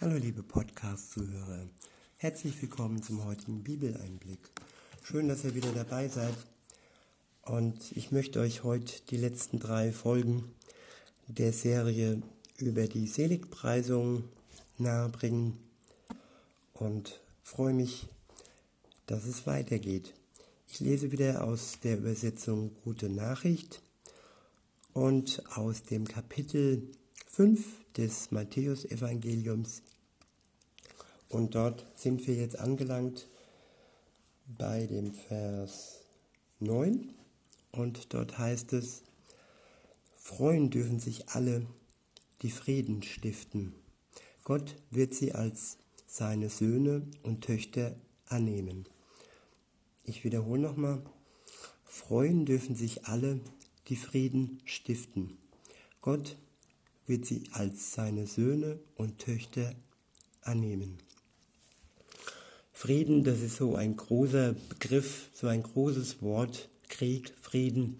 [0.00, 1.66] Hallo liebe Podcast-Zuhörer,
[2.18, 4.38] herzlich willkommen zum heutigen Bibeleinblick.
[5.02, 6.36] Schön, dass ihr wieder dabei seid
[7.42, 10.54] und ich möchte euch heute die letzten drei Folgen
[11.26, 12.22] der Serie
[12.58, 14.22] über die Seligpreisung
[14.78, 15.58] nahebringen
[16.74, 18.06] und freue mich,
[19.06, 20.14] dass es weitergeht.
[20.68, 23.82] Ich lese wieder aus der Übersetzung Gute Nachricht
[24.92, 26.88] und aus dem Kapitel
[27.38, 27.64] 5
[27.96, 29.82] des Matthäusevangeliums.
[31.28, 33.28] Und dort sind wir jetzt angelangt
[34.58, 36.00] bei dem Vers
[36.58, 37.14] 9.
[37.70, 39.02] Und dort heißt es,
[40.16, 41.64] freuen dürfen sich alle,
[42.42, 43.72] die Frieden stiften.
[44.42, 45.76] Gott wird sie als
[46.08, 47.94] seine Söhne und Töchter
[48.26, 48.84] annehmen.
[50.02, 51.04] Ich wiederhole nochmal,
[51.84, 53.38] freuen dürfen sich alle,
[53.86, 55.38] die Frieden stiften.
[56.00, 56.36] Gott
[57.08, 59.74] wird sie als seine Söhne und Töchter
[60.42, 60.98] annehmen.
[62.72, 67.98] Frieden, das ist so ein großer Begriff, so ein großes Wort, Krieg, Frieden.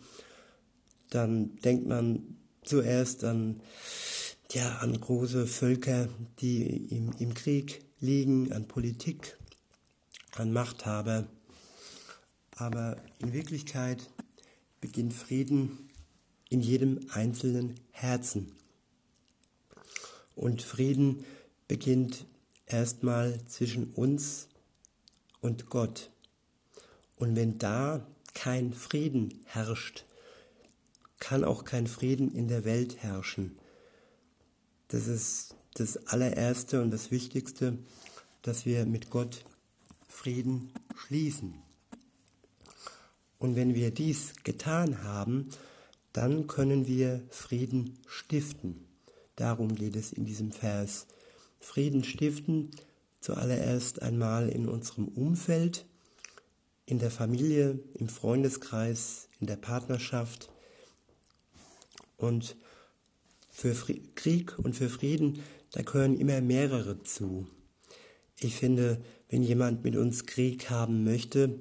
[1.10, 3.60] Dann denkt man zuerst an,
[4.52, 6.08] ja, an große Völker,
[6.40, 6.62] die
[6.94, 9.36] im, im Krieg liegen, an Politik,
[10.36, 11.26] an Machthaber.
[12.56, 14.08] Aber in Wirklichkeit
[14.80, 15.90] beginnt Frieden
[16.50, 18.52] in jedem einzelnen Herzen.
[20.38, 21.24] Und Frieden
[21.66, 22.24] beginnt
[22.66, 24.46] erstmal zwischen uns
[25.40, 26.12] und Gott.
[27.16, 30.04] Und wenn da kein Frieden herrscht,
[31.18, 33.58] kann auch kein Frieden in der Welt herrschen.
[34.86, 37.76] Das ist das allererste und das Wichtigste,
[38.42, 39.44] dass wir mit Gott
[40.06, 41.54] Frieden schließen.
[43.40, 45.48] Und wenn wir dies getan haben,
[46.12, 48.87] dann können wir Frieden stiften.
[49.38, 51.06] Darum geht es in diesem Vers.
[51.60, 52.72] Frieden stiften,
[53.20, 55.86] zuallererst einmal in unserem Umfeld,
[56.86, 60.48] in der Familie, im Freundeskreis, in der Partnerschaft.
[62.16, 62.56] Und
[63.48, 63.76] für
[64.16, 65.38] Krieg und für Frieden,
[65.70, 67.46] da gehören immer mehrere zu.
[68.40, 71.60] Ich finde, wenn jemand mit uns Krieg haben möchte,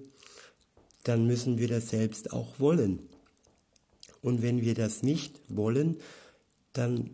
[1.03, 3.07] dann müssen wir das selbst auch wollen.
[4.23, 5.97] Und wenn wir das nicht wollen,
[6.73, 7.11] dann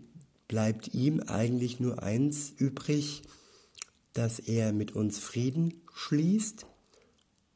[0.54, 3.24] bleibt ihm eigentlich nur eins übrig,
[4.14, 6.68] dass er mit uns Frieden schließt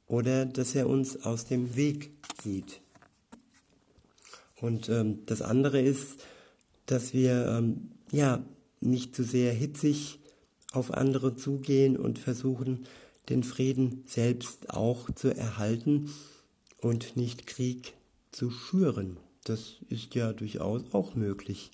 [0.07, 2.09] oder dass er uns aus dem Weg
[2.41, 2.81] geht.
[4.59, 6.25] Und ähm, das andere ist,
[6.87, 8.43] dass wir ähm, ja
[8.79, 10.17] nicht zu sehr hitzig
[10.71, 12.87] auf andere zugehen und versuchen,
[13.29, 16.11] den Frieden selbst auch zu erhalten
[16.81, 17.93] und nicht Krieg
[18.31, 19.17] zu schüren.
[19.43, 21.69] Das ist ja durchaus auch möglich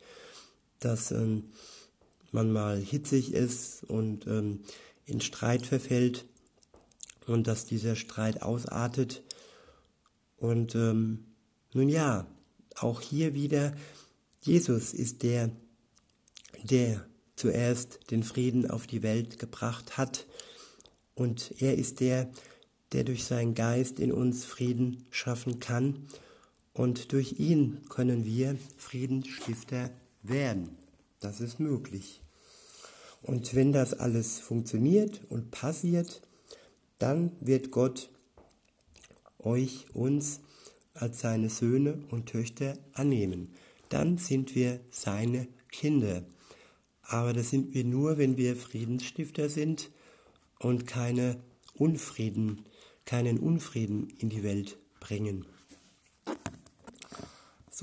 [0.86, 1.46] dass ähm,
[2.32, 4.62] man mal hitzig ist und ähm,
[5.06, 6.26] in Streit verfällt
[7.28, 9.22] und dass dieser Streit ausartet.
[10.38, 11.26] Und ähm,
[11.74, 12.28] nun ja,
[12.76, 13.74] auch hier wieder,
[14.42, 15.52] Jesus ist der,
[16.64, 17.06] der
[17.36, 20.26] zuerst den Frieden auf die Welt gebracht hat.
[21.16, 22.30] Und er ist der,
[22.92, 26.08] der durch seinen Geist in uns Frieden schaffen kann.
[26.74, 29.90] Und durch ihn können wir Friedensstifter
[30.24, 30.78] werden.
[31.20, 32.22] Das ist möglich.
[33.22, 36.22] Und wenn das alles funktioniert und passiert,
[37.00, 38.10] dann wird Gott
[39.40, 40.40] euch, uns
[40.94, 43.54] als seine Söhne und Töchter annehmen.
[43.90, 46.24] Dann sind wir seine Kinder.
[47.04, 49.90] Aber das sind wir nur, wenn wir Friedensstifter sind
[50.60, 51.38] und keine
[51.76, 52.66] Unfrieden,
[53.06, 55.46] keinen Unfrieden in die Welt bringen.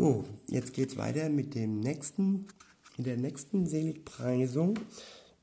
[0.00, 2.46] So, jetzt geht es weiter mit dem nächsten.
[2.96, 4.78] In der nächsten Seligpreisung,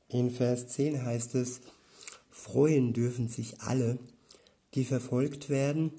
[0.08, 1.60] in Vers 10 heißt es,
[2.28, 4.00] freuen dürfen sich alle,
[4.74, 5.92] die verfolgt werden,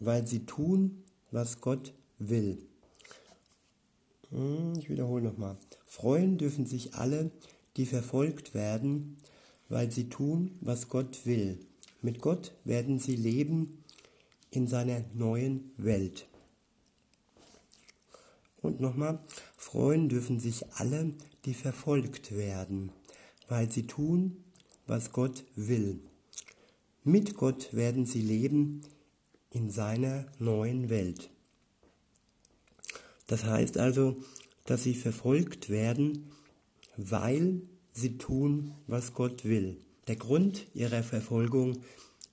[0.00, 2.58] weil sie tun, was Gott will.
[4.30, 5.56] Hm, ich wiederhole nochmal.
[5.86, 7.30] Freuen dürfen sich alle,
[7.76, 9.18] die verfolgt werden,
[9.68, 11.60] weil sie tun, was Gott will.
[12.00, 13.84] Mit Gott werden sie leben
[14.50, 16.26] in seiner neuen Welt.
[18.62, 19.18] Und nochmal,
[19.56, 21.12] freuen dürfen sich alle,
[21.44, 22.90] die verfolgt werden,
[23.48, 24.36] weil sie tun,
[24.86, 26.00] was Gott will.
[27.04, 28.82] Mit Gott werden sie leben
[29.50, 31.28] in seiner neuen Welt.
[33.26, 34.16] Das heißt also,
[34.64, 36.30] dass sie verfolgt werden,
[36.96, 37.62] weil
[37.92, 39.76] sie tun, was Gott will.
[40.06, 41.82] Der Grund ihrer Verfolgung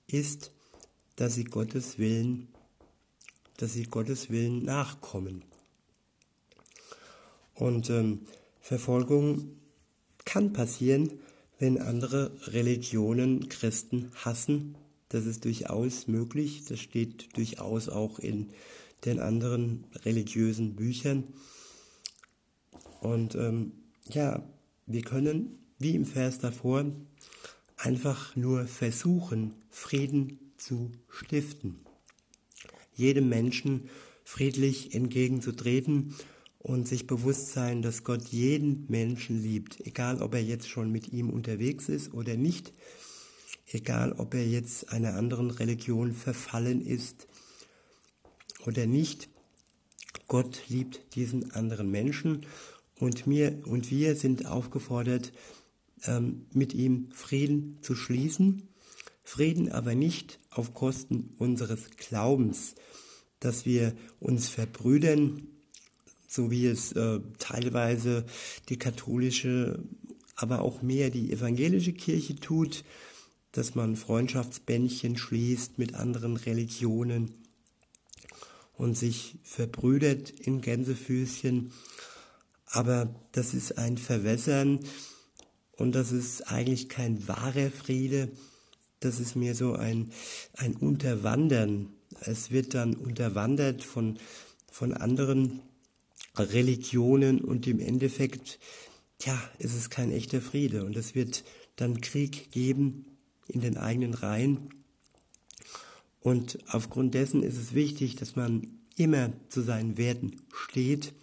[0.08, 0.52] ist,
[1.16, 2.48] dass sie Gottes Willen,
[3.58, 5.44] dass sie Gottes Willen nachkommen.
[7.60, 8.22] Und ähm,
[8.62, 9.52] Verfolgung
[10.24, 11.12] kann passieren,
[11.60, 14.76] wenn andere Religionen Christen hassen.
[15.10, 16.64] Das ist durchaus möglich.
[16.66, 18.52] Das steht durchaus auch in
[19.04, 21.26] den anderen religiösen Büchern.
[23.02, 23.74] Und ähm,
[24.10, 24.42] ja,
[24.86, 26.86] wir können, wie im Vers davor,
[27.76, 31.76] einfach nur versuchen, Frieden zu stiften.
[32.96, 33.90] Jedem Menschen
[34.24, 36.16] friedlich entgegenzutreten
[36.60, 41.12] und sich bewusst sein, dass Gott jeden Menschen liebt, egal ob er jetzt schon mit
[41.14, 42.74] ihm unterwegs ist oder nicht,
[43.72, 47.28] egal ob er jetzt einer anderen Religion verfallen ist
[48.66, 49.30] oder nicht.
[50.28, 52.46] Gott liebt diesen anderen Menschen
[53.00, 55.32] und mir und wir sind aufgefordert,
[56.04, 58.68] ähm, mit ihm Frieden zu schließen.
[59.24, 62.76] Frieden aber nicht auf Kosten unseres Glaubens,
[63.40, 65.48] dass wir uns verbrüdern,
[66.30, 68.24] so wie es äh, teilweise
[68.70, 69.84] die katholische,
[70.36, 72.84] aber auch mehr die evangelische Kirche tut,
[73.52, 77.34] dass man Freundschaftsbändchen schließt mit anderen Religionen
[78.74, 81.72] und sich verbrüdert in Gänsefüßchen.
[82.68, 84.82] Aber das ist ein Verwässern
[85.72, 88.30] und das ist eigentlich kein wahrer Friede.
[89.00, 90.12] Das ist mehr so ein,
[90.58, 91.88] ein Unterwandern.
[92.22, 94.20] Es wird dann unterwandert von,
[94.72, 95.62] von anderen
[96.38, 98.60] Religionen und im Endeffekt,
[99.24, 101.44] ja, ist es kein echter Friede und es wird
[101.76, 103.06] dann Krieg geben
[103.48, 104.70] in den eigenen Reihen.
[106.22, 111.14] Und aufgrund dessen ist es wichtig, dass man immer zu seinen Werten steht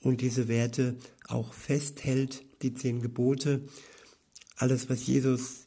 [0.00, 0.96] und diese Werte
[1.26, 3.62] auch festhält, die zehn Gebote,
[4.56, 5.66] alles, was Jesus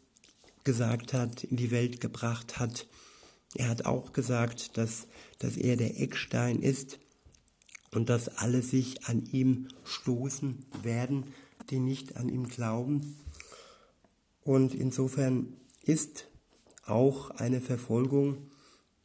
[0.64, 2.88] gesagt hat, in die Welt gebracht hat.
[3.56, 5.08] Er hat auch gesagt, dass,
[5.40, 7.00] dass er der Eckstein ist
[7.94, 11.26] und dass alle sich an ihm stoßen werden,
[11.70, 13.18] die nicht an ihm glauben.
[14.44, 15.54] Und insofern
[15.84, 16.26] ist
[16.86, 18.50] auch eine Verfolgung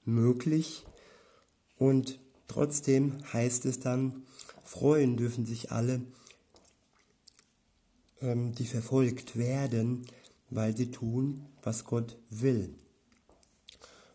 [0.04, 0.84] möglich
[1.76, 2.18] und
[2.48, 4.24] trotzdem heißt es dann,
[4.64, 6.02] freuen dürfen sich alle,
[8.20, 10.06] ähm, die verfolgt werden,
[10.50, 12.74] weil sie tun, was Gott will.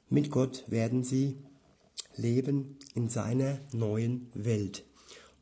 [0.09, 1.37] Mit Gott werden sie
[2.15, 4.83] leben in seiner neuen Welt.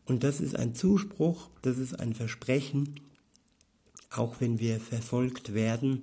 [0.06, 3.00] Und das ist ein Zuspruch, das ist ein Versprechen,
[4.10, 6.02] auch wenn wir verfolgt werden,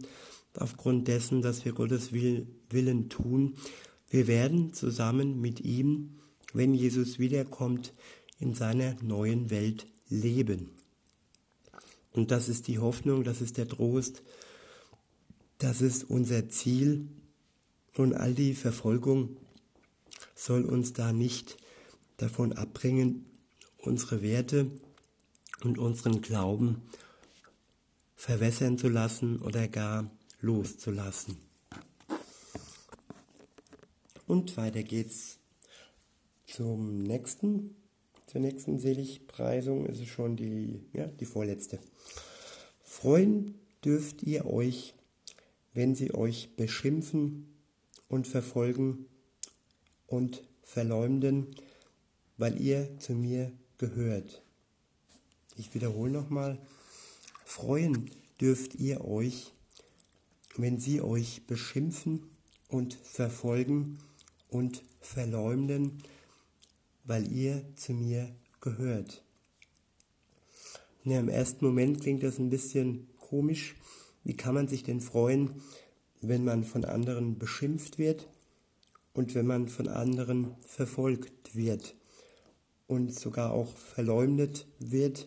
[0.54, 3.54] aufgrund dessen, dass wir Gottes Willen tun.
[4.10, 6.18] Wir werden zusammen mit ihm,
[6.52, 7.92] wenn Jesus wiederkommt,
[8.40, 10.70] in seiner neuen Welt leben.
[12.12, 14.22] Und das ist die Hoffnung, das ist der Trost,
[15.58, 17.08] das ist unser Ziel.
[17.94, 19.36] Und all die Verfolgung
[20.38, 21.56] soll uns da nicht
[22.16, 23.26] davon abbringen,
[23.78, 24.70] unsere Werte
[25.64, 26.82] und unseren Glauben
[28.14, 30.08] verwässern zu lassen oder gar
[30.40, 31.36] loszulassen.
[34.26, 35.38] Und weiter geht's
[36.46, 37.74] zum nächsten,
[38.26, 39.86] zur nächsten Seligpreisung.
[39.86, 41.80] Es ist schon die, ja, die vorletzte.
[42.84, 44.94] Freuen dürft ihr euch,
[45.74, 47.56] wenn sie euch beschimpfen
[48.08, 49.06] und verfolgen
[50.08, 51.54] und verleumden,
[52.36, 54.42] weil ihr zu mir gehört.
[55.56, 56.58] Ich wiederhole nochmal,
[57.44, 58.10] freuen
[58.40, 59.52] dürft ihr euch,
[60.56, 62.24] wenn sie euch beschimpfen
[62.68, 63.98] und verfolgen
[64.48, 66.02] und verleumden,
[67.04, 69.22] weil ihr zu mir gehört.
[71.04, 73.76] Ja, Im ersten Moment klingt das ein bisschen komisch.
[74.24, 75.62] Wie kann man sich denn freuen,
[76.20, 78.26] wenn man von anderen beschimpft wird
[79.18, 81.96] und wenn man von anderen verfolgt wird
[82.86, 85.26] und sogar auch verleumdet wird?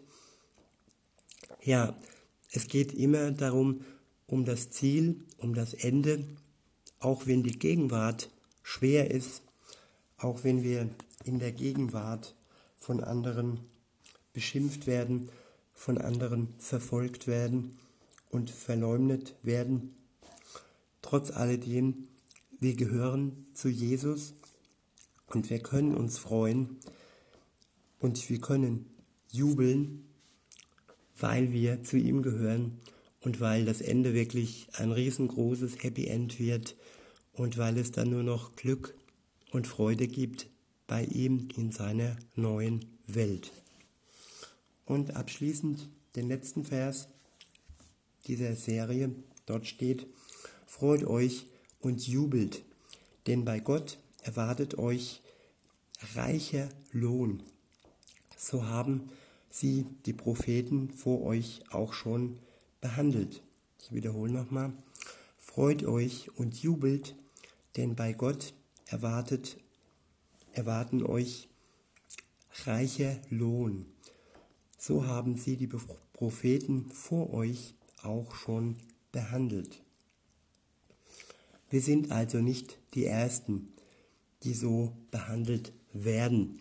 [1.62, 1.94] Ja,
[2.54, 3.84] es geht immer darum,
[4.28, 6.24] um das Ziel, um das Ende,
[7.02, 8.30] auch wenn die Gegenwart
[8.64, 9.42] schwer ist,
[10.18, 10.88] auch wenn wir
[11.26, 12.34] in der Gegenwart
[12.80, 13.60] von anderen
[14.32, 15.28] beschimpft werden,
[15.74, 17.78] von anderen verfolgt werden
[18.30, 19.94] und verleumdet werden.
[21.02, 22.08] Trotz alledem,
[22.62, 24.34] wir gehören zu Jesus
[25.28, 26.78] und wir können uns freuen
[28.00, 28.86] und wir können
[29.32, 30.06] jubeln,
[31.20, 32.80] weil wir zu ihm gehören
[33.22, 36.76] und weil das Ende wirklich ein riesengroßes Happy End wird
[37.34, 38.94] und weil es dann nur noch Glück
[39.52, 40.48] und Freude gibt
[40.86, 43.52] bei ihm in seiner neuen Welt.
[44.86, 47.08] Und abschließend den letzten Vers
[48.28, 49.16] dieser Serie.
[49.48, 50.06] Dort steht,
[50.68, 51.48] freut euch
[51.82, 52.64] und jubelt,
[53.28, 55.22] denn bei Gott erwartet euch
[56.16, 57.44] reicher Lohn.
[58.38, 59.10] So haben
[59.50, 62.38] sie, die Propheten, vor euch auch schon
[62.80, 63.42] behandelt.
[63.80, 64.74] Ich wiederhole nochmal.
[65.38, 67.16] Freut euch und jubelt,
[67.78, 68.54] denn bei Gott
[68.88, 69.58] erwartet,
[70.54, 71.50] erwarten euch
[72.66, 73.86] reicher Lohn.
[74.78, 75.70] So haben sie die
[76.14, 78.78] Propheten vor euch auch schon
[79.12, 79.82] behandelt.
[81.72, 83.70] Wir sind also nicht die Ersten,
[84.44, 86.60] die so behandelt werden.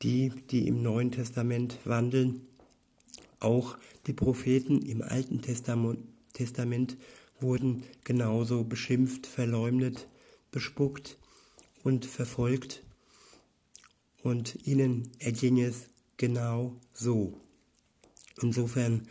[0.00, 2.40] Die, die im Neuen Testament wandeln,
[3.38, 3.76] auch
[4.06, 6.96] die Propheten im Alten Testament,
[7.38, 10.08] wurden genauso beschimpft, verleumdet,
[10.50, 11.18] bespuckt
[11.82, 12.82] und verfolgt.
[14.22, 17.38] Und ihnen erging es genau so.
[18.40, 19.06] Insofern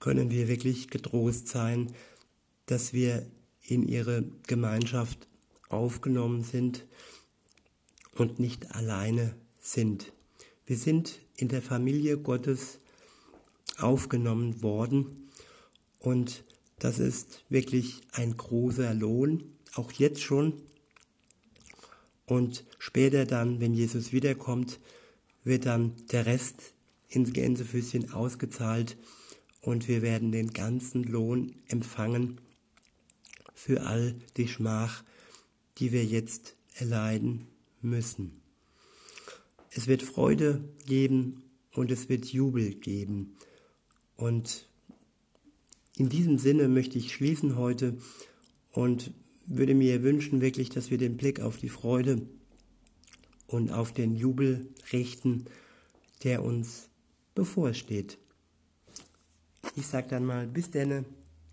[0.00, 1.94] können wir wirklich getrost sein,
[2.66, 3.24] dass wir
[3.62, 5.26] in ihre Gemeinschaft
[5.68, 6.84] aufgenommen sind
[8.14, 10.12] und nicht alleine sind.
[10.66, 12.78] Wir sind in der Familie Gottes
[13.78, 15.30] aufgenommen worden
[15.98, 16.44] und
[16.78, 20.54] das ist wirklich ein großer Lohn, auch jetzt schon.
[22.26, 24.80] Und später dann, wenn Jesus wiederkommt,
[25.44, 26.72] wird dann der Rest
[27.08, 28.96] ins Gänsefüßchen ausgezahlt
[29.60, 32.40] und wir werden den ganzen Lohn empfangen
[33.62, 35.04] für all die Schmach,
[35.78, 37.46] die wir jetzt erleiden
[37.80, 38.42] müssen.
[39.70, 43.36] Es wird Freude geben und es wird Jubel geben.
[44.16, 44.68] Und
[45.96, 47.98] in diesem Sinne möchte ich schließen heute
[48.72, 49.12] und
[49.46, 52.26] würde mir wünschen wirklich, dass wir den Blick auf die Freude
[53.46, 55.44] und auf den Jubel richten,
[56.24, 56.88] der uns
[57.36, 58.18] bevorsteht.
[59.76, 61.04] Ich sage dann mal bis denne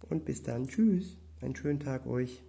[0.09, 0.67] und bis dann.
[0.67, 1.19] Tschüss.
[1.41, 2.43] Einen schönen Tag euch.